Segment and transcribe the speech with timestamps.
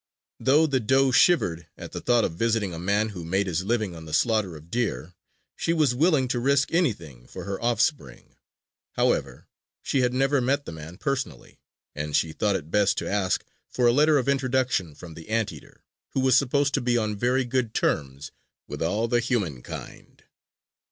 [0.39, 3.95] Though the doe shivered at the thought of visiting a man who made his living
[3.95, 5.13] on the slaughter of deer,
[5.55, 8.35] she was willing to risk anything for her offspring.
[8.93, 9.47] However,
[9.83, 11.59] she had never met the man personally,
[11.93, 15.83] and she thought it best to ask for a letter of introduction from the Anteater,
[16.13, 18.31] who was supposed to be on very good terms
[18.67, 20.23] with all the human kind.